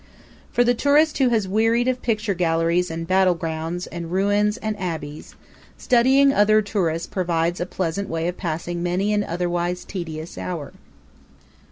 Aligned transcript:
For 0.51 0.63
the 0.63 0.73
tourist 0.73 1.19
who 1.19 1.29
has 1.29 1.47
wearied 1.47 1.87
of 1.87 2.01
picture 2.01 2.33
galleries 2.33 2.89
and 2.89 3.07
battlegrounds 3.07 3.85
and 3.91 4.11
ruins 4.11 4.57
and 4.57 4.75
abbeys, 4.79 5.35
studying 5.77 6.33
other 6.33 6.59
tourists 6.63 7.05
provides 7.07 7.59
a 7.61 7.67
pleasant 7.67 8.09
way 8.09 8.27
of 8.27 8.35
passing 8.35 8.81
many 8.81 9.13
an 9.13 9.23
otherwise 9.23 9.85
tedious 9.85 10.39
hour. 10.39 10.73